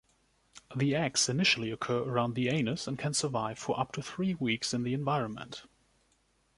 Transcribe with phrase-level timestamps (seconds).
[0.75, 4.73] The eggs initially occur around the anus and can survive for up to three weeks
[4.73, 5.65] in the environment.